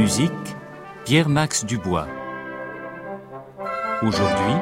[0.00, 0.32] Musique
[1.04, 2.08] Pierre-Max Dubois.
[4.00, 4.54] Aujourd'hui,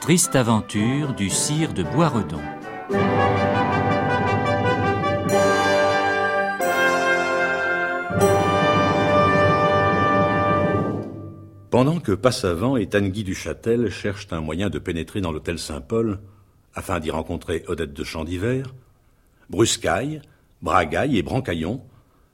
[0.00, 2.40] Triste aventure du sire de Boisredon.
[11.70, 16.18] Pendant que Passavant et Tanguy du Châtel cherchent un moyen de pénétrer dans l'hôtel Saint-Paul,
[16.74, 18.74] afin d'y rencontrer Odette de Champ d'Hiver,
[19.48, 20.20] Bruscaille,
[20.60, 21.84] Bragaille et Brancaillon,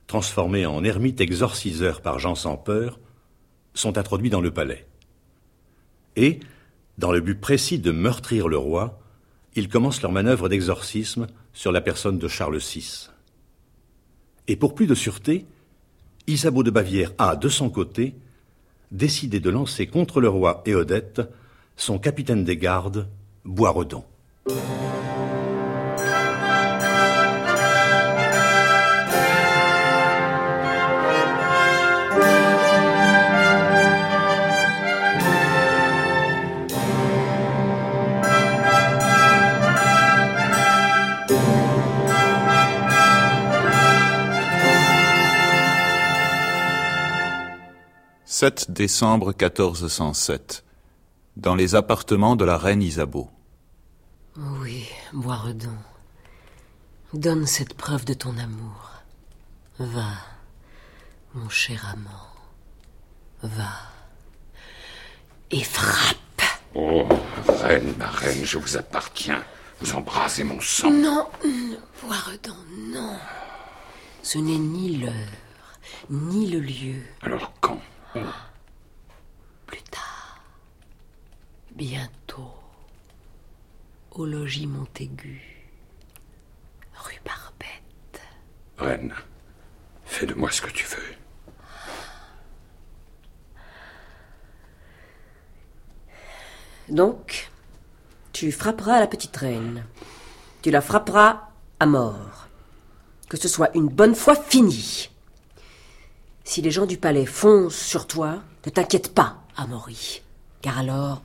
[0.07, 2.99] transformés en ermites exorciseurs par Jean sans peur,
[3.73, 4.87] sont introduits dans le palais.
[6.15, 6.39] Et,
[6.97, 8.99] dans le but précis de meurtrir le roi,
[9.55, 13.09] ils commencent leur manœuvre d'exorcisme sur la personne de Charles VI.
[14.47, 15.45] Et pour plus de sûreté,
[16.25, 18.15] Isabeau de Bavière a, de son côté,
[18.91, 21.21] décidé de lancer contre le roi et Odette
[21.75, 23.07] son capitaine des gardes,
[23.45, 24.03] Boisredon.
[48.29, 50.65] «7 décembre 1407.
[51.37, 53.29] Dans les appartements de la reine Isabeau.
[54.35, 55.77] Oui, Boisredon.
[57.13, 58.91] Donne cette preuve de ton amour.
[59.79, 60.09] Va,
[61.35, 62.27] mon cher amant.
[63.43, 63.71] Va.
[65.51, 66.41] Et frappe.
[66.75, 67.07] Oh,
[67.47, 69.41] reine, ma reine, je vous appartiens.
[69.79, 70.91] Vous embrasez mon sang.
[70.91, 72.57] Non, non, Boisredon,
[72.91, 73.17] non.
[74.21, 75.13] Ce n'est ni l'heure,
[76.09, 77.01] ni le lieu.
[77.21, 77.79] Alors quand
[78.13, 80.41] Plus tard.
[81.71, 82.53] Bientôt.
[84.11, 85.41] Au logis Montaigu.
[86.95, 88.21] Rue Barbette.
[88.77, 89.13] Reine,
[90.05, 91.15] fais de moi ce que tu veux.
[96.89, 97.51] Donc,
[98.31, 99.83] tu frapperas la petite reine.
[100.61, 102.47] Tu la frapperas à mort.
[103.29, 105.09] Que ce soit une bonne fois fini.
[106.47, 110.21] Si les gens du palais foncent sur toi, ne t'inquiète pas, Amaury.
[110.61, 111.21] Car alors,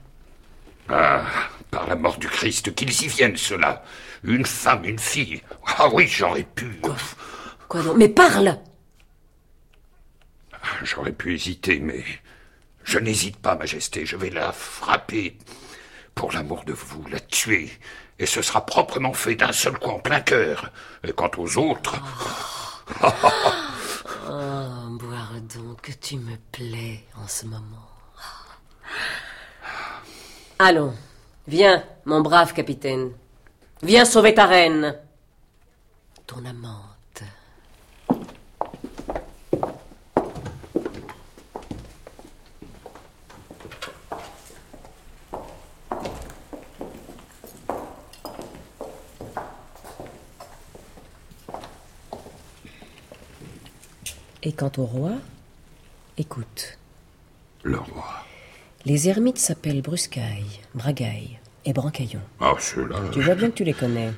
[0.88, 1.24] Ah,
[1.70, 3.84] par la mort du Christ, qu'ils y viennent, ceux-là.
[4.24, 5.40] Une femme, une fille.
[5.78, 6.80] Ah oui, j'aurais pu.
[7.68, 8.58] quoi donc Mais parle
[10.82, 12.04] J'aurais pu hésiter, mais
[12.82, 14.04] je n'hésite pas, Majesté.
[14.04, 15.38] Je vais la frapper.
[16.16, 17.70] Pour l'amour de vous, la tuer.
[18.18, 20.72] Et ce sera proprement fait d'un seul coup en plein cœur.
[21.06, 21.94] Et quant aux autres.
[23.04, 23.08] Oh,
[24.98, 27.88] Boiredon, que tu me plais en ce moment.
[30.58, 30.94] Allons,
[31.46, 33.12] viens, mon brave capitaine.
[33.82, 34.96] Viens sauver ta reine.
[36.26, 36.91] Ton amante.
[54.42, 55.12] Et quant au roi,
[56.18, 56.78] écoute.
[57.62, 58.24] Le roi.
[58.84, 62.20] Les ermites s'appellent Bruscaille, Bragaille et Brancaillon.
[62.40, 62.98] Ah, ceux-là.
[63.12, 64.12] Tu vois bien que tu les connais.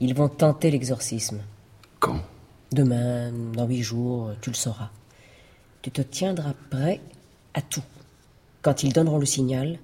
[0.00, 1.42] Ils vont tenter l'exorcisme.
[1.98, 2.22] Quand?
[2.72, 4.88] Demain, dans huit jours, tu le sauras.
[5.82, 7.00] Tu te tiendras prêt
[7.52, 7.84] à tout.
[8.62, 9.78] Quand ils donneront le signal,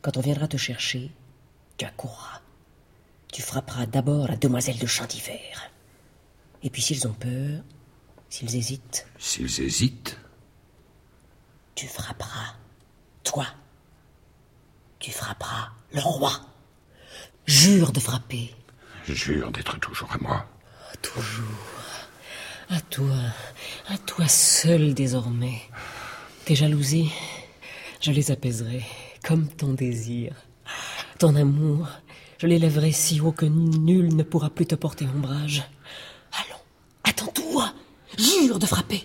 [0.00, 1.10] quand on viendra te chercher,
[1.76, 2.40] tu accourras.
[3.30, 5.70] Tu frapperas d'abord la demoiselle de Champ d'hiver.
[6.62, 7.60] Et puis s'ils ont peur,
[8.30, 10.18] s'ils hésitent, S'ils hésitent.
[11.74, 12.54] tu frapperas.
[13.24, 13.46] Toi.
[14.98, 16.32] Tu frapperas le roi.
[17.46, 18.54] Jure de frapper.
[19.06, 20.46] Jure d'être toujours à moi.
[21.02, 21.44] Toujours.
[22.68, 23.16] À toi.
[23.88, 25.60] À toi seul désormais.
[26.44, 27.12] Tes jalousies,
[28.00, 28.84] je les apaiserai
[29.24, 30.34] comme ton désir.
[31.18, 31.88] Ton amour,
[32.38, 35.62] je l'élèverai si haut que nul ne pourra plus te porter ombrage.
[36.32, 36.60] Allons,
[37.04, 37.72] attends-toi.
[38.18, 39.04] Jure de frapper.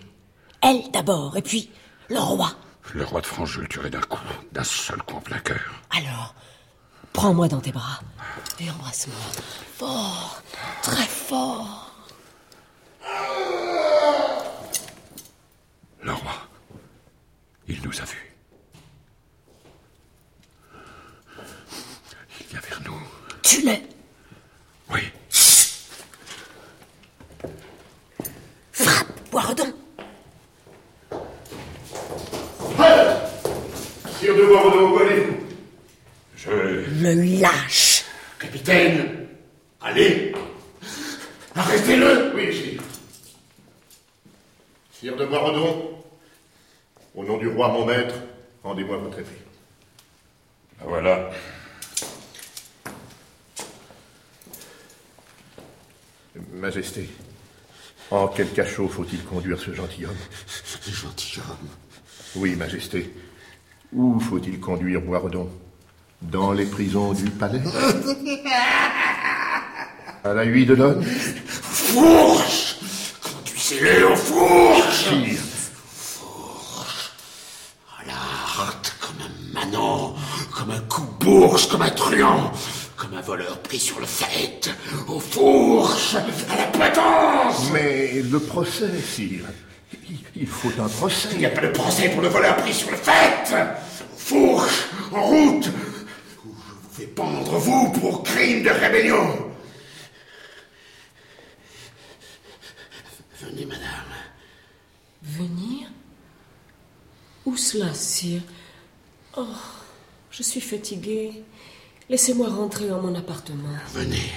[0.61, 1.69] Elle d'abord, et puis
[2.09, 2.51] le roi.
[2.93, 4.19] Le roi de France, je le tuerai d'un coup,
[4.51, 5.81] d'un seul coup en plein cœur.
[5.91, 6.35] Alors,
[7.13, 7.99] prends-moi dans tes bras
[8.59, 9.15] et embrasse-moi.
[9.77, 10.41] Fort,
[10.81, 11.91] très fort.
[16.01, 16.33] Le roi,
[17.67, 18.35] il nous a vus.
[22.41, 22.99] Il vient vers nous.
[23.41, 23.83] Tu l'es
[24.91, 25.01] Oui.
[29.31, 29.73] Boiredon
[34.19, 35.37] Sire de Boiredon, où allez-vous?
[36.37, 36.49] Je...
[37.01, 38.05] Me lâche
[38.39, 39.27] Capitaine
[39.81, 40.33] Allez
[41.55, 42.81] Arrêtez-le Oui, sire.
[44.91, 46.03] Sire de Boiredon,
[47.15, 48.15] au nom du roi mon maître,
[48.63, 49.41] rendez-moi votre épée.
[50.79, 51.29] Ben voilà.
[56.51, 57.09] Majesté,
[58.13, 60.15] en quel cachot faut-il conduire ce gentilhomme
[60.87, 61.67] Gentilhomme.
[62.35, 63.11] Oui, Majesté.
[63.91, 65.49] Où faut-il conduire Boiredon
[66.21, 67.61] Dans les prisons du palais
[70.23, 72.77] À la huile de l'homme Fourche
[73.21, 75.39] Conduisez-le au fourche Sire,
[77.99, 79.31] À la harte, comme un
[79.65, 80.15] manant,
[80.55, 82.51] comme un coup-bourge, comme un truand,
[83.25, 84.69] voleur pris sur le fait,
[85.07, 89.45] au fourche, à la potence mais le procès, sire.
[90.09, 91.29] Il- Il faut un procès.
[91.33, 94.83] Il n'y a pas de procès pour le voleur pris sur le fait Au fourche,
[95.11, 99.51] en route Où je vous fais pendre, vous, pour crime de rébellion
[103.41, 103.83] Venez, madame.
[105.21, 105.87] Venir?
[107.45, 108.41] Où cela, sire?
[109.37, 109.45] Oh,
[110.31, 111.43] je suis fatiguée.
[112.09, 113.69] Laissez-moi rentrer en mon appartement.
[113.93, 114.31] Venez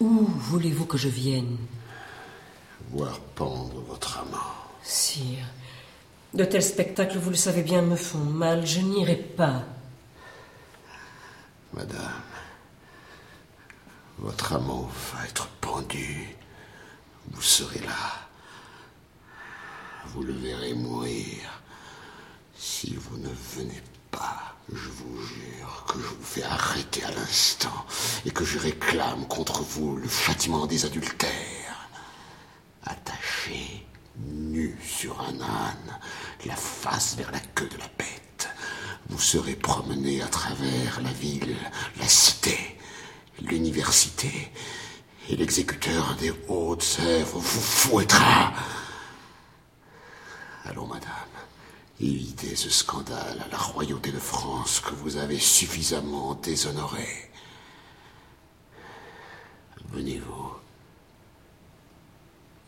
[0.00, 1.58] Où voulez-vous que je vienne?
[2.90, 4.38] Voir pendre votre amant.
[4.82, 5.46] Sire,
[6.34, 8.66] de tels spectacles, vous le savez bien, me font mal.
[8.66, 9.64] Je n'irai pas.
[11.72, 12.22] Madame,
[14.18, 16.28] votre amant va être pendu.
[17.30, 18.28] Vous serez là.
[20.06, 21.60] Vous le verrez mourir.
[22.56, 27.84] Si vous ne venez pas, je vous jure que je vous fais arrêter à l'instant
[28.24, 31.88] et que je réclame contre vous le châtiment des adultères.
[32.84, 33.86] Attaché,
[34.26, 35.98] nu sur un âne,
[36.46, 38.48] la face vers la queue de la bête,
[39.08, 41.56] vous serez promené à travers la ville,
[41.98, 42.78] la cité,
[43.40, 44.50] l'université,
[45.28, 48.52] et l'exécuteur des Hautes-Sèvres vous fouettera.
[50.64, 51.10] Allons, madame,
[52.00, 57.06] évitez ce scandale à la royauté de France que vous avez suffisamment déshonoré.
[59.92, 60.52] Venez-vous.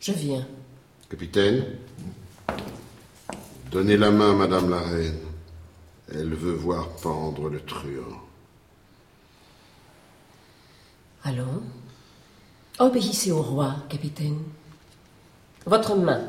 [0.00, 0.46] Je viens.
[1.08, 1.78] Capitaine,
[3.70, 5.20] donnez la main à Madame la Reine.
[6.12, 8.20] Elle veut voir pendre le truand.
[11.24, 11.62] Allons.
[12.78, 14.42] Obéissez au roi, capitaine.
[15.64, 16.20] Votre main.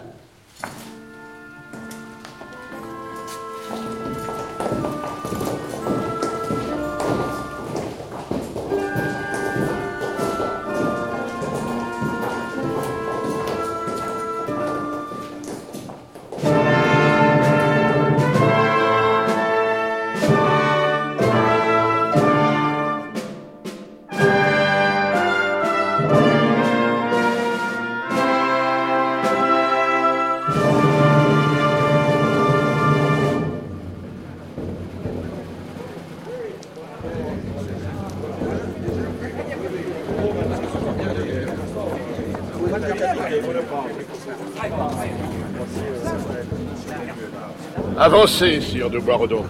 [48.16, 49.44] Avancez, sire de Boiredon.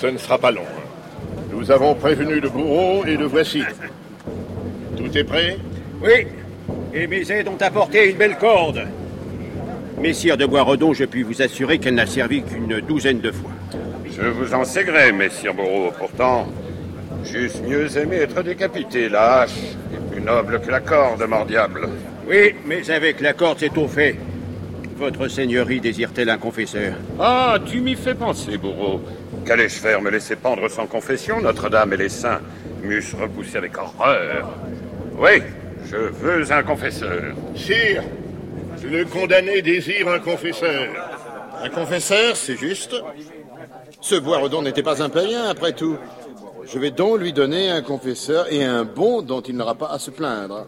[0.00, 0.62] Ce ne sera pas long.
[1.50, 3.64] Nous avons prévenu le bourreau et le voici.
[4.96, 5.58] Tout est prêt?
[6.00, 6.28] Oui,
[6.94, 8.86] et mes aides ont apporté une belle corde.
[10.00, 13.50] Messire de Boisredon, je puis vous assurer qu'elle n'a servi qu'une douzaine de fois.
[14.08, 15.90] Je vous en sais gré, messire Bourreau.
[15.98, 16.46] Pourtant,
[17.24, 19.08] j'eusse mieux aimé être décapité.
[19.08, 19.58] La hache
[19.92, 21.88] est plus noble que la corde, mort diable.
[22.28, 24.14] Oui, mais avec la corde, c'est au fait.
[24.98, 29.00] Votre seigneurie désire-t-elle un confesseur Ah, tu m'y fais penser, Bourreau.
[29.46, 32.40] Qu'allais-je faire Me laisser pendre sans confession Notre-Dame et les saints
[32.82, 34.50] m'eussent repoussé avec horreur.
[35.16, 35.40] Oui,
[35.88, 37.32] je veux un confesseur.
[37.54, 38.02] Sire,
[38.84, 40.88] le condamné désire un confesseur.
[41.62, 42.96] Un confesseur, c'est juste.
[44.00, 45.96] Ce Boiredon n'était pas un païen, après tout.
[46.64, 50.00] Je vais donc lui donner un confesseur et un bon dont il n'aura pas à
[50.00, 50.66] se plaindre.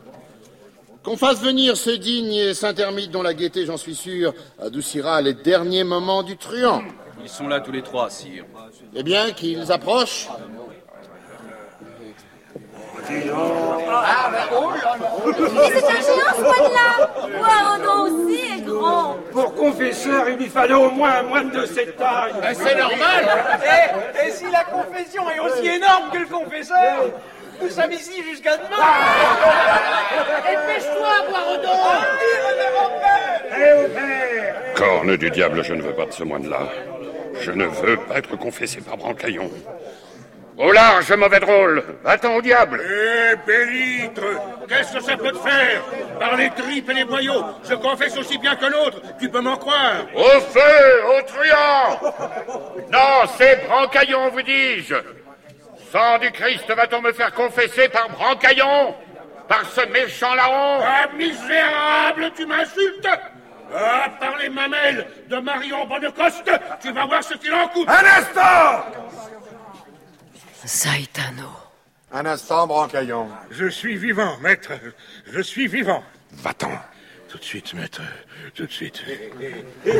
[1.02, 5.84] Qu'on fasse venir ce digne Saint-Hermite dont la gaieté, j'en suis sûr, adoucira les derniers
[5.84, 6.82] moments du truand.
[7.22, 8.44] Ils sont là tous les trois, sire.
[8.94, 10.28] Eh bien, qu'ils approchent.
[13.08, 13.16] Mais
[15.72, 16.42] c'est un géant, ce
[17.22, 21.96] moine-là aussi est grand Pour confesseur, il lui fallait au moins un moine de cette
[21.96, 22.32] taille.
[22.52, 23.26] C'est normal
[23.64, 27.06] Et, et si la confession est aussi énorme que le confesseur,
[27.62, 28.76] nous sommes ici jusqu'à demain.
[30.46, 31.78] Dépêche-toi, Boiredon
[34.74, 36.68] Corne du diable, je ne veux pas de ce moine-là.
[37.40, 39.50] Je ne veux pas être confessé par Brancaillon.
[40.58, 42.82] Au large, mauvais drôle Va-t'en au diable.
[42.84, 44.22] Eh, Bélitre
[44.68, 45.82] Qu'est-ce que ça peut te faire?
[46.18, 49.56] Par les tripes et les boyaux, je confesse aussi bien que l'autre, tu peux m'en
[49.56, 50.04] croire.
[50.14, 52.12] Au feu Au truand.
[52.92, 54.96] Non, c'est Brancaillon, vous dis-je
[55.92, 58.94] Sang du Christ, va-t-on me faire confesser par Brancaillon
[59.48, 63.08] Par ce méchant larron Ah, misérable, tu m'insultes
[63.74, 68.20] Ah, par les mamelles de Marion Bonnecoste, tu vas voir ce qu'il en coûte Un
[68.20, 68.84] instant
[70.64, 71.48] Saitano.
[72.12, 73.28] Un instant, Brancaillon.
[73.50, 74.72] Je suis vivant, maître.
[75.32, 76.02] Je suis vivant.
[76.32, 76.70] Va-t'en.
[77.28, 78.02] Tout de suite, maître.
[78.54, 79.02] Tout de suite.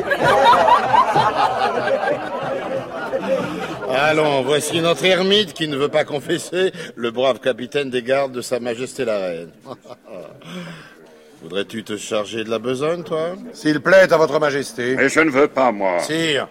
[4.02, 8.40] Allons, voici notre ermite qui ne veut pas confesser, le brave capitaine des gardes de
[8.40, 9.50] Sa Majesté la Reine.
[11.42, 13.35] Voudrais-tu te charger de la besogne, toi?
[13.52, 14.97] S'il plaît à votre majesté.
[14.97, 15.99] Mais je ne veux pas, moi.
[16.00, 16.49] Sire,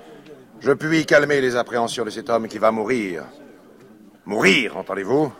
[0.59, 3.23] je puis calmer les appréhensions de cet homme qui va mourir.
[4.25, 5.33] Mourir, entendez-vous?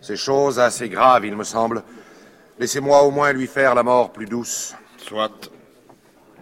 [0.00, 1.82] C'est chose assez grave, il me semble.
[2.58, 4.74] Laissez-moi au moins lui faire la mort plus douce.
[4.96, 5.50] Soit.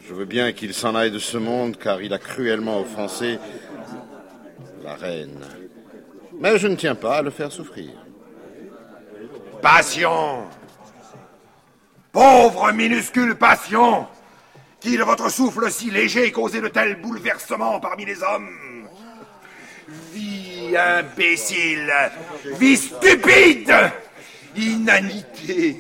[0.07, 3.41] Je veux bien qu'il s'en aille de ce monde, car il a cruellement offensé
[4.85, 5.41] la reine.
[6.39, 7.91] Mais je ne tiens pas à le faire souffrir.
[9.63, 10.45] Passion.
[12.13, 14.07] Pauvre minuscule passion.
[14.81, 18.89] Qui de votre souffle si léger causait de tels bouleversements parmi les hommes.
[20.13, 21.93] Vie imbécile.
[22.59, 23.75] Vie stupide.
[24.57, 25.79] Inanité.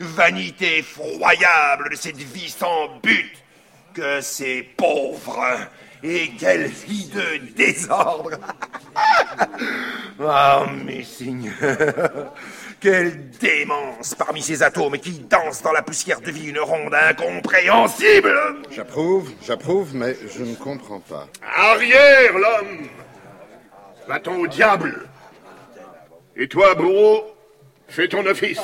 [0.00, 3.30] Vanité effroyable de cette vie sans but.
[3.92, 5.44] Que c'est pauvre
[6.02, 8.30] Et quelle vie de désordre.
[10.20, 12.32] Ah, mes seigneurs.
[12.80, 18.34] Quelle démence parmi ces atomes qui dansent dans la poussière de vie une ronde incompréhensible.
[18.70, 21.28] J'approuve, j'approuve, mais je ne comprends pas.
[21.56, 22.88] Arrière, l'homme.
[24.08, 25.08] Va-t'en au diable.
[26.36, 27.34] Et toi, bourreau,
[27.88, 28.60] fais ton office.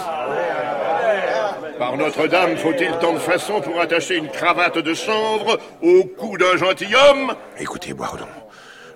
[1.78, 6.57] Par Notre-Dame, faut-il tant de façons pour attacher une cravate de chanvre au cou d'un
[6.57, 7.35] gentilhomme?
[7.59, 8.28] Écoutez, Boiredon,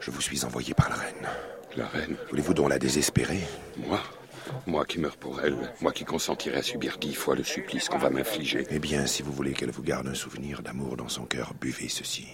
[0.00, 1.28] je vous suis envoyé par la reine.
[1.76, 2.16] La reine?
[2.30, 3.40] Voulez-vous donc la désespérer?
[3.76, 4.00] Moi?
[4.66, 7.98] Moi qui meurs pour elle, moi qui consentirai à subir dix fois le supplice qu'on
[7.98, 8.66] va m'infliger.
[8.70, 11.88] Eh bien, si vous voulez qu'elle vous garde un souvenir d'amour dans son cœur, buvez
[11.88, 12.28] ceci.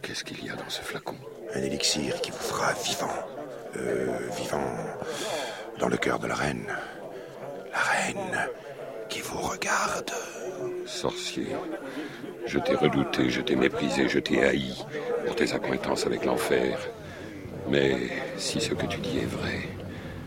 [0.00, 1.16] Qu'est-ce qu'il y a dans ce flacon?
[1.54, 3.12] Un élixir qui vous fera vivant.
[3.76, 4.64] Euh, vivant
[5.78, 6.66] dans le cœur de la reine.
[7.70, 8.48] La reine
[9.10, 10.10] qui vous regarde.
[10.86, 11.48] Sorcier,
[12.46, 14.72] je t'ai redouté, je t'ai méprisé, je t'ai haï
[15.26, 16.78] pour tes accointances avec l'enfer.
[17.68, 17.96] Mais
[18.38, 19.60] si ce que tu dis est vrai,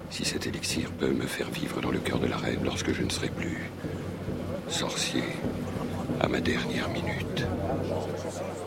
[0.10, 3.04] si cet élixir peut me faire vivre dans le cœur de la reine lorsque je
[3.04, 3.72] ne serai plus,
[4.68, 5.24] sorcier,
[6.22, 7.46] à ma dernière minute,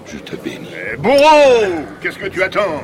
[0.06, 0.70] je te bénis.
[0.92, 2.82] Eh, bourreau Qu'est-ce que tu attends?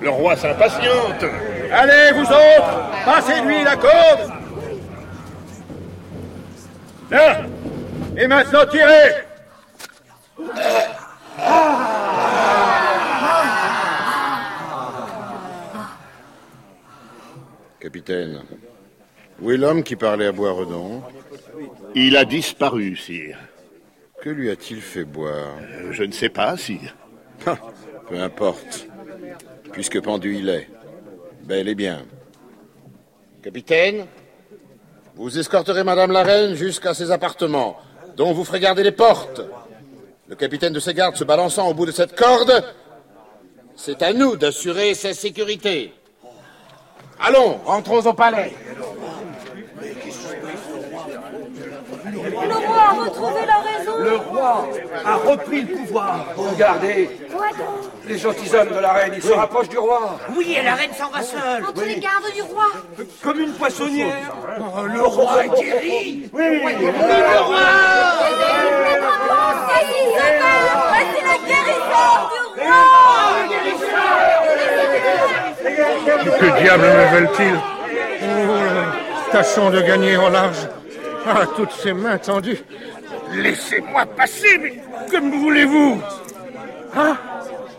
[0.00, 1.24] Le roi s'impatiente
[1.72, 4.33] Allez, vous autres, passez-lui la corde
[7.10, 7.42] Là
[8.16, 9.24] Et maintenant, tirez
[17.80, 18.42] Capitaine,
[19.40, 21.02] où est l'homme qui parlait à Boisredon
[21.94, 23.38] Il a disparu, sire.
[24.22, 25.56] Que lui a-t-il fait boire?
[25.60, 26.96] Euh, Je ne sais pas, sire.
[27.46, 27.58] Ah,
[28.08, 28.86] Peu importe,
[29.72, 30.68] puisque pendu il est.
[31.42, 32.06] Bel et bien.
[33.42, 34.06] Capitaine,
[35.16, 37.76] vous escorterez Madame la Reine jusqu'à ses appartements,
[38.16, 39.40] dont vous ferez garder les portes.
[40.26, 42.64] Le capitaine de ses gardes se balançant au bout de cette corde,
[43.76, 45.92] c'est à nous d'assurer sa sécurité.
[47.20, 48.54] Allons, rentrons au palais.
[52.74, 53.96] Roi a retrouvé la raison.
[53.98, 54.68] Le roi
[55.04, 56.26] a repris le pouvoir.
[56.36, 60.18] Regardez, Quoi donc les gentilshommes de la reine, ils se rapprochent du roi.
[60.36, 61.64] Oui, et la reine s'en va seule.
[61.64, 62.66] Entre les gardes du roi.
[63.22, 64.32] Comme une poissonnière.
[64.60, 66.30] Oh, le roi est guéri.
[66.32, 66.42] Oui,
[66.80, 67.56] le roi
[70.88, 72.40] Voici la guérison du
[76.20, 77.60] roi Que diable me veulent-ils?
[78.22, 80.68] Oh, Tâchons de gagner en large.
[81.26, 82.62] Ah, toutes ces mains tendues.
[83.32, 86.00] Laissez-moi passer, mais que me voulez-vous
[86.94, 87.16] Ah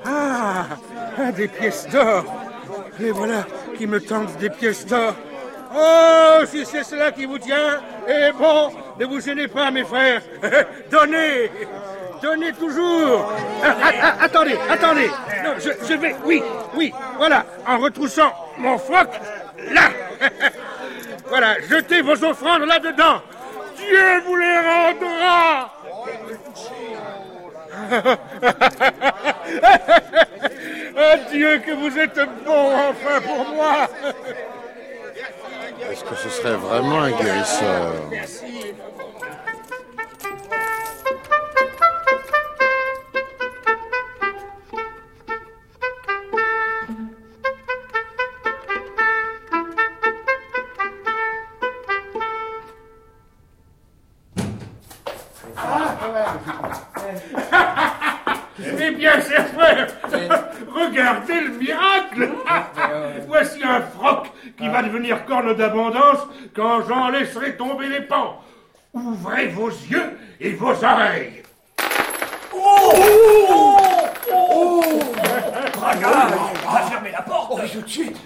[0.05, 2.25] Ah Des pièces d'or
[2.99, 3.45] Les voilà
[3.77, 5.13] qui me tendent des pièces d'or.
[5.77, 10.21] Oh, si c'est cela qui vous tient, eh bon, ne vous gênez pas, mes frères.
[10.91, 11.51] Donnez
[12.21, 13.31] Donnez toujours
[13.63, 15.09] Ah, ah, ah, Attendez, attendez
[15.59, 16.41] je, je vais, oui,
[16.75, 19.09] oui, voilà, en retroussant mon froc,
[19.71, 19.89] là
[21.29, 23.21] Voilà, jetez vos offrandes là-dedans
[23.87, 25.71] Dieu vous les rendra.
[30.97, 33.87] Adieu que vous êtes bon enfin pour moi.
[35.91, 37.93] Est-ce que ce serait vraiment un guérisseur?
[58.57, 59.87] Eh bien, chers frères,
[60.73, 62.29] regardez le miracle.
[63.27, 66.19] Voici un froc qui va devenir corne d'abondance
[66.55, 68.41] quand j'en laisserai tomber les pans.
[68.93, 71.43] Ouvrez vos yeux et vos oreilles.
[72.53, 72.91] Oh
[74.33, 74.81] Oh
[75.75, 76.07] Braga
[76.71, 77.51] Va fermer la porte.
[77.51, 78.17] Oh, tout de suite.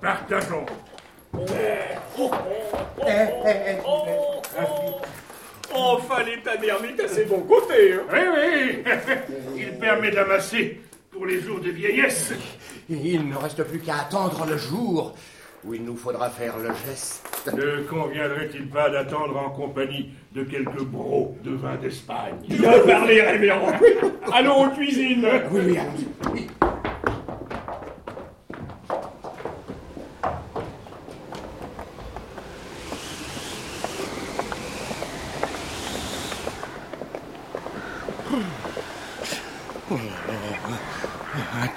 [0.00, 0.66] Partageons.
[5.72, 7.94] Enfin, l'état d'ermite a ses bons côtés.
[7.94, 8.00] hein.
[8.12, 8.82] Oui, oui
[9.56, 12.32] Il permet d'amasser pour les jours de vieillesse.
[12.88, 15.14] Il ne reste plus qu'à attendre le jour
[15.64, 17.22] où il nous faudra faire le geste.
[17.54, 22.36] Ne conviendrait-il pas d'attendre en compagnie de quelques brocs de vin d'Espagne?
[22.48, 23.72] Bien parlé, révérend.
[24.32, 25.26] Allons aux cuisines.
[25.52, 26.46] Oui, oui, allons-y.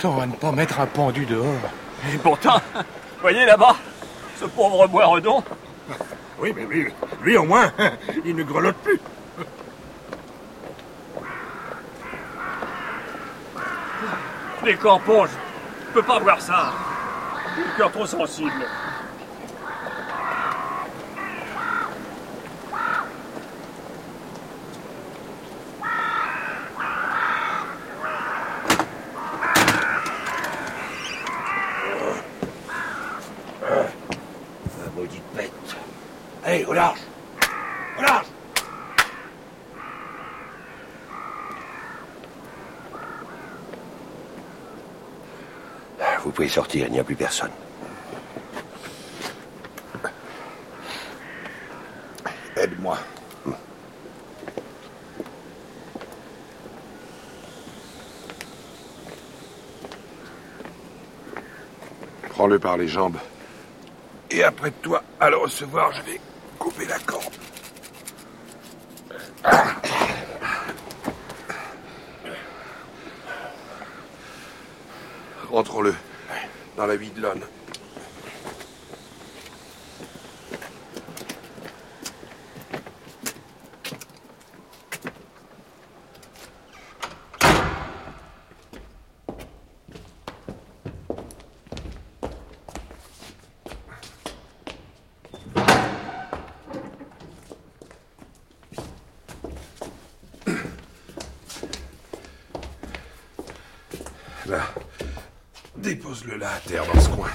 [0.04, 1.46] Attends à ne pas mettre un pendu dehors.
[2.14, 2.60] Et pourtant,
[3.22, 3.78] voyez là-bas,
[4.38, 5.42] ce pauvre Boisredon.
[6.40, 7.72] Oui, mais lui, lui au moins,
[8.26, 9.00] il ne grelotte plus.
[14.66, 16.74] Les campons, je peux pas voir ça.
[17.56, 18.52] Le cœur trop sensible.
[33.66, 35.52] La maudite bête.
[36.46, 37.00] Allez, au large.
[37.98, 38.26] Au large.
[46.24, 47.52] Vous pouvez sortir, il n'y a plus personne.
[52.56, 52.98] Aide-moi.
[62.30, 63.18] Prends-le par les jambes.
[64.32, 66.22] Et après toi, à le recevoir, je vais
[66.58, 67.34] couper la corde.
[75.52, 75.94] Rentrons-le
[76.78, 77.42] dans la Videlonne.
[104.46, 104.83] Là.
[105.84, 107.30] Dépose-le là à terre dans ce coin.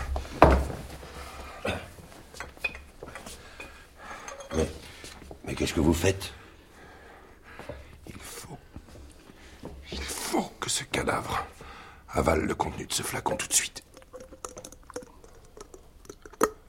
[4.57, 4.67] Mais,
[5.45, 6.33] mais qu'est-ce que vous faites?
[9.93, 11.47] Il faut que ce cadavre
[12.09, 13.85] avale le contenu de ce flacon tout de suite.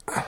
[0.06, 0.26] Voilà.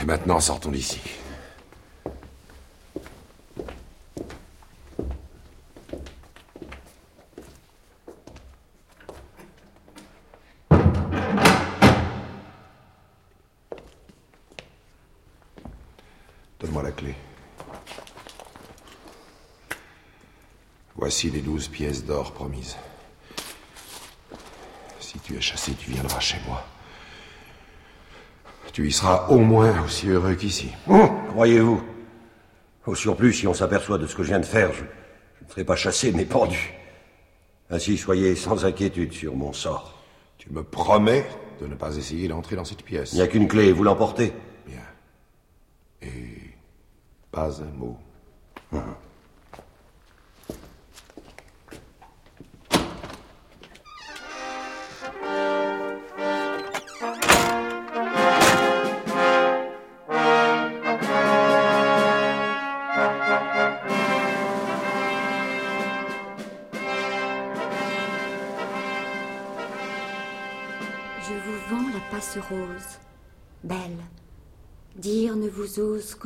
[0.00, 1.00] Et maintenant, sortons d'ici.
[21.16, 22.76] Voici les douze pièces d'or promises.
[25.00, 26.62] Si tu es chassé, tu viendras chez moi.
[28.74, 30.68] Tu y seras au moins aussi heureux qu'ici.
[31.30, 31.82] Croyez-vous?
[32.84, 34.80] Au surplus, si on s'aperçoit de ce que je viens de faire, je,
[35.40, 36.74] je ne serai pas chassé, mais pendu.
[37.70, 39.98] Ainsi, soyez sans inquiétude sur mon sort.
[40.36, 41.26] Tu me promets
[41.62, 43.14] de ne pas essayer d'entrer dans cette pièce.
[43.14, 44.34] Il n'y a qu'une clé, vous l'emportez.
[44.66, 44.82] Bien.
[46.02, 46.52] Et
[47.30, 47.96] pas un mot.
[48.70, 48.78] Je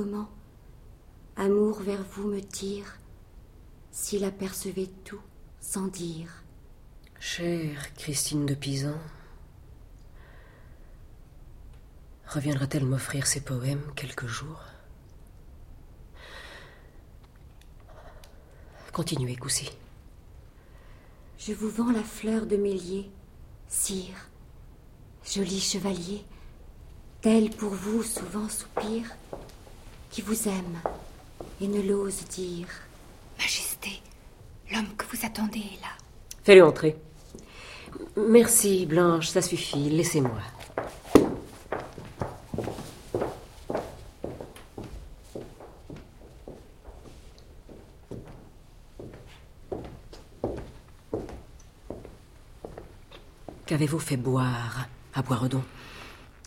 [0.01, 0.31] comment
[1.37, 2.97] Amour vers vous me tire,
[3.91, 5.21] s'il apercevait tout
[5.61, 6.43] sans dire.
[7.19, 8.95] Chère Christine de Pisan,
[12.27, 14.65] reviendra-t-elle m'offrir ses poèmes quelques jours?
[18.93, 19.71] Continuez, Coussy.
[21.37, 23.11] Je vous vends la fleur de Mélier,
[23.69, 24.31] sire,
[25.27, 26.25] joli chevalier,
[27.21, 29.15] tel pour vous souvent soupire,
[30.11, 30.81] qui vous aime
[31.61, 32.67] et ne l'ose dire.
[33.39, 34.01] Majesté,
[34.73, 35.89] l'homme que vous attendez est là.
[36.43, 36.97] Fais-le entrer.
[38.17, 40.33] Merci, Blanche, ça suffit, laissez-moi.
[53.67, 55.63] Qu'avez-vous fait boire à Boiredon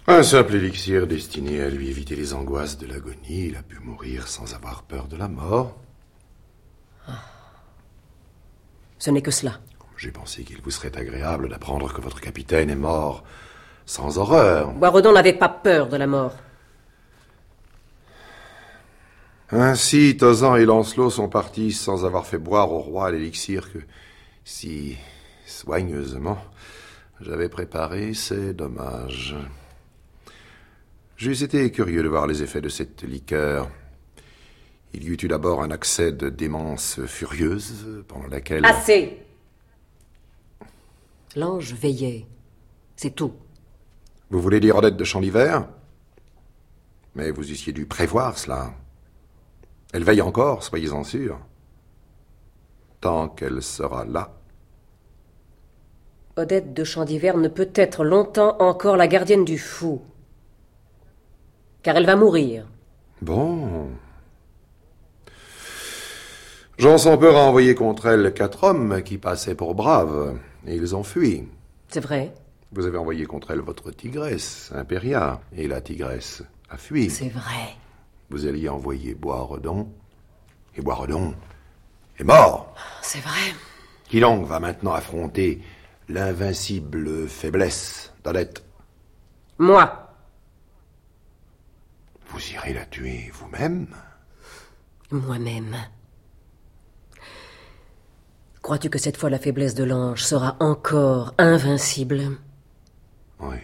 [0.06, 3.48] Un simple élixir destiné à lui éviter les angoisses de l'agonie.
[3.48, 5.78] Il a pu mourir sans avoir peur de la mort.
[9.00, 9.62] Ce n'est que cela.
[9.96, 13.24] J'ai pensé qu'il vous serait agréable d'apprendre que votre capitaine est mort
[13.86, 14.74] sans horreur.
[14.74, 16.36] Boiredon n'avait pas peur de la mort.
[19.52, 23.80] Ainsi, Tozan et Lancelot sont partis sans avoir fait boire au roi l'élixir que,
[24.44, 24.98] si
[25.46, 26.40] soigneusement,
[27.22, 28.14] j'avais préparé.
[28.14, 29.36] C'est dommage.
[31.16, 33.70] J'eusse été curieux de voir les effets de cette liqueur.
[34.94, 38.66] Il y eut eu d'abord un accès de démence furieuse, pendant laquelle...
[38.66, 39.20] Assez
[41.36, 42.28] L'ange veillait.
[42.96, 43.34] C'est tout.
[44.30, 45.60] Vous voulez dire Odette de Champdiver
[47.16, 48.74] Mais vous eussiez dû prévoir cela.
[49.94, 51.40] Elle veille encore, soyez-en sûrs.
[53.02, 54.34] Tant qu'elle sera là.
[56.36, 60.02] Odette de Champdiver ne peut être longtemps encore la gardienne du fou.
[61.84, 62.66] Car elle va mourir.
[63.22, 63.90] Bon.
[66.78, 70.96] Jean sans peur a envoyé contre elle quatre hommes qui passaient pour braves, et ils
[70.96, 71.48] ont fui.
[71.90, 72.34] C'est vrai.
[72.72, 77.10] Vous avez envoyé contre elle votre tigresse, Impéria, et la tigresse a fui.
[77.10, 77.76] C'est vrai.
[78.30, 79.90] Vous alliez envoyer Boisredon,
[80.76, 81.36] et Boisredon
[82.18, 82.74] est mort.
[83.02, 83.54] C'est vrai.
[84.10, 85.62] Qui donc va maintenant affronter
[86.08, 88.64] l'invincible faiblesse d'Odette
[89.60, 90.03] Moi.
[92.34, 93.88] Vous irez la tuer vous-même
[95.12, 95.78] Moi-même.
[98.64, 102.38] Crois-tu que cette fois la faiblesse de l'ange sera encore invincible?
[103.40, 103.58] Oui.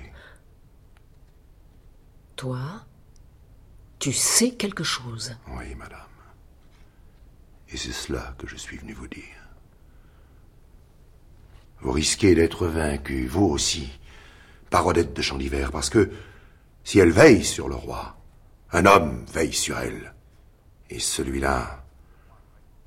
[2.36, 2.60] Toi,
[3.98, 5.36] tu sais quelque chose?
[5.48, 6.00] Oui, madame.
[7.70, 9.24] Et c'est cela que je suis venu vous dire.
[11.82, 14.00] Vous risquez d'être vaincu, vous aussi,
[14.70, 16.12] par Odette de Champdiver, parce que
[16.84, 18.19] si elle veille sur le roi,
[18.72, 20.14] un homme veille sur elle.
[20.90, 21.84] Et celui-là,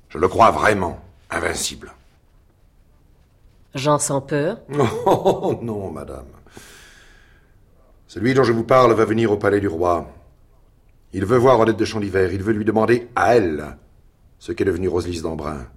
[0.09, 1.93] je le crois vraiment invincible.
[3.75, 4.59] Jean sans peur
[5.05, 6.27] Oh non, madame.
[8.07, 10.07] Celui dont je vous parle va venir au palais du roi.
[11.13, 13.77] Il veut voir Odette de Champdiver, il veut lui demander à elle
[14.39, 15.67] ce qu'est devenu Roselise d'Embrun.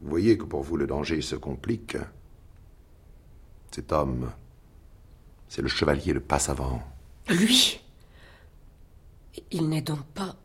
[0.00, 1.96] Vous voyez que pour vous le danger se complique.
[3.70, 4.30] Cet homme,
[5.48, 6.82] c'est le chevalier de Passavant.
[7.28, 7.80] Lui
[9.50, 10.36] Il n'est donc pas.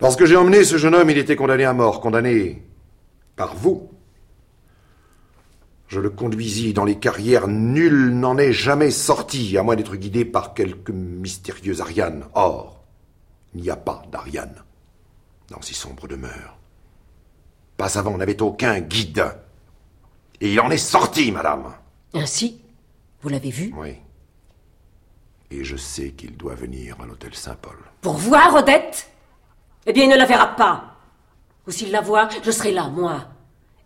[0.00, 2.62] Lorsque j'ai emmené ce jeune homme, il était condamné à mort, condamné
[3.34, 3.90] par vous.
[5.88, 10.24] Je le conduisis dans les carrières, nul n'en est jamais sorti, à moins d'être guidé
[10.24, 12.24] par quelque mystérieuse Ariane.
[12.34, 12.84] Or,
[13.54, 14.64] il n'y a pas d'Ariane
[15.48, 16.58] dans ces sombres demeures.
[17.76, 19.24] Pas avant, on n'avait aucun guide.
[20.40, 21.72] Et il en est sorti, madame.
[22.14, 22.60] Ainsi
[23.22, 23.72] Vous l'avez vu?
[23.76, 23.94] Oui.
[25.50, 27.78] Et je sais qu'il doit venir à l'hôtel Saint-Paul.
[28.00, 29.10] Pour voir Odette?
[29.86, 30.96] Eh bien, il ne la verra pas.
[31.66, 33.28] Ou s'il la voit, je serai là, moi.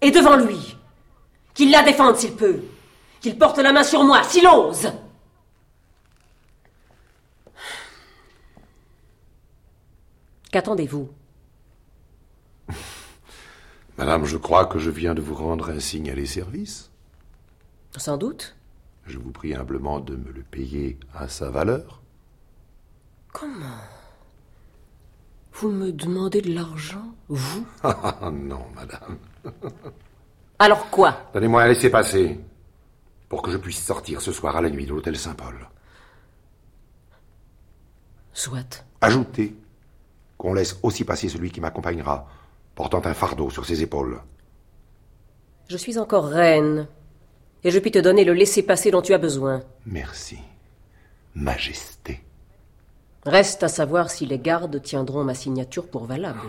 [0.01, 0.77] Et devant lui.
[1.55, 2.63] Qu'il la défende s'il peut.
[3.21, 4.91] Qu'il porte la main sur moi, s'il ose.
[10.51, 11.11] Qu'attendez-vous?
[13.99, 16.91] Madame, je crois que je viens de vous rendre un signe à les services.
[17.97, 18.57] Sans doute.
[19.11, 22.01] Je vous prie humblement de me le payer à sa valeur.
[23.33, 23.81] Comment?
[25.53, 27.67] Vous me demandez de l'argent, vous?
[27.83, 29.19] Ah non, madame.
[30.61, 31.29] Alors quoi?
[31.35, 32.39] Donnez-moi un laissez-passer
[33.29, 35.57] pour que je puisse sortir ce soir à la nuit de l'hôtel Saint-Paul.
[38.33, 38.85] Soit.
[39.01, 39.57] Ajoutez
[40.39, 41.61] qu'on laisse aussi passer celui qui
[47.65, 49.63] Et je puis te donner le laissez-passer dont tu as besoin.
[49.87, 50.39] Merci.
[51.35, 52.23] Majesté.
[53.27, 56.41] Reste à savoir si les gardes tiendront ma signature pour valable.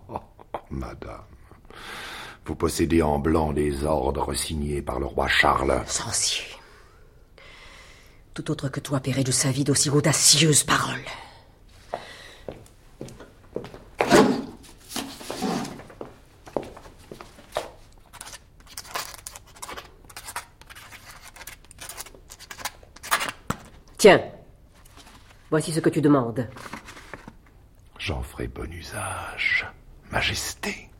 [0.70, 1.22] Madame,
[2.44, 5.82] vous possédez en blanc des ordres signés par le roi Charles.
[5.86, 6.44] Sancier.
[8.34, 11.04] Tout autre que toi paierait de sa vie d'aussi audacieuses paroles.
[24.02, 24.20] Tiens,
[25.48, 26.48] voici ce que tu demandes.
[28.00, 29.64] J'en ferai bon usage,
[30.10, 30.90] Majesté.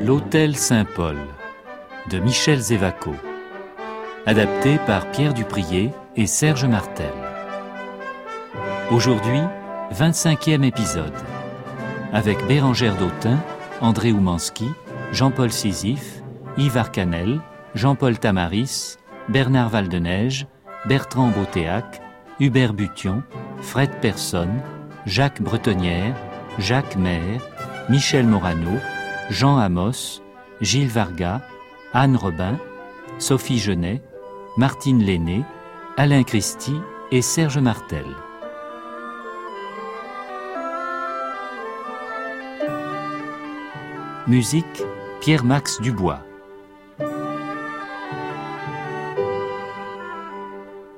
[0.00, 1.16] L'Hôtel Saint-Paul
[2.10, 3.14] de Michel Zévaco.
[4.26, 7.14] Adapté par Pierre Duprier et Serge Martel.
[8.90, 9.42] Aujourd'hui,
[9.92, 11.14] 25e épisode.
[12.12, 13.38] Avec Bérangère Dautin,
[13.80, 14.66] André Oumanski,
[15.12, 16.22] Jean-Paul Sisyphe,
[16.56, 17.40] Yves Arcanel,
[17.74, 18.96] Jean-Paul Tamaris,
[19.28, 20.46] Bernard Valdeneige,
[20.86, 22.02] Bertrand Beautéac,
[22.40, 23.22] Hubert Bution,
[23.60, 24.60] Fred Personne,
[25.06, 26.14] Jacques Bretonnière,
[26.58, 27.40] Jacques Maire,
[27.88, 28.78] Michel Morano,
[29.30, 30.22] Jean Amos,
[30.60, 31.40] Gilles Varga,
[31.94, 32.58] Anne Robin,
[33.18, 34.02] Sophie Genet,
[34.56, 35.44] Martine Lenné,
[35.96, 36.80] Alain Christie
[37.12, 38.04] et Serge Martel.
[44.28, 44.82] Musique
[45.22, 46.20] Pierre-Max Dubois.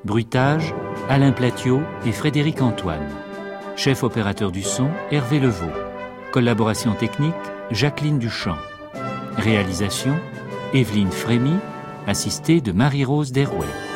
[0.04, 0.74] Bruitage
[1.08, 3.08] Alain Platiot et Frédéric Antoine.
[3.76, 5.70] Chef opérateur du son Hervé Levaux.
[6.32, 7.34] Collaboration technique
[7.70, 8.58] Jacqueline Duchamp.
[9.36, 10.16] Réalisation
[10.74, 11.54] Evelyne Frémy,
[12.08, 13.89] assistée de Marie-Rose Derouet.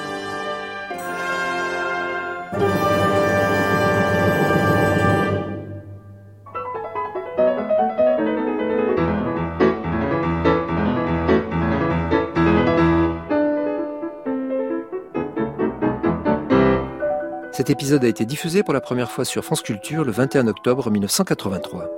[17.64, 20.90] Cet épisode a été diffusé pour la première fois sur France Culture le 21 octobre
[20.90, 21.90] 1983.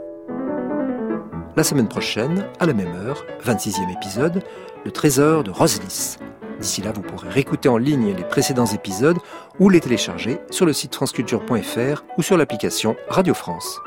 [1.57, 4.45] La semaine prochaine, à la même heure, 26e épisode,
[4.85, 6.19] Le Trésor de Roselis.
[6.61, 9.19] D'ici là, vous pourrez réécouter en ligne les précédents épisodes
[9.59, 13.81] ou les télécharger sur le site franceculture.fr ou sur l'application Radio France.